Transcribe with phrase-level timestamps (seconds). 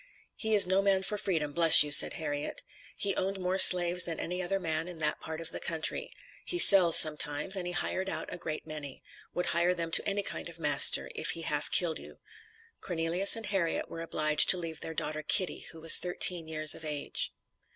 [0.35, 2.63] "He is no man for freedom, bless you," said Harriet.
[2.95, 6.09] "He owned more slaves than any other man in that part of the country;
[6.43, 9.03] he sells sometimes, and he hired out a great many;
[9.35, 12.17] would hire them to any kind of a master, if he half killed you."
[12.81, 16.83] Cornelius and Harriet were obliged to leave their daughter Kitty, who was thirteen years of
[16.83, 17.31] age.